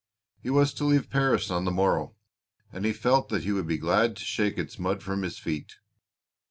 He 0.41 0.49
was 0.49 0.73
to 0.73 0.83
leave 0.83 1.11
Paris 1.11 1.51
on 1.51 1.63
the 1.63 1.69
morrow, 1.69 2.15
and 2.73 2.85
he 2.85 2.91
felt 2.91 3.29
that 3.29 3.43
he 3.43 3.51
would 3.51 3.67
be 3.67 3.77
glad 3.77 4.15
to 4.15 4.25
shake 4.25 4.57
its 4.57 4.79
mud 4.79 5.03
from 5.03 5.21
his 5.21 5.37
feet. 5.37 5.75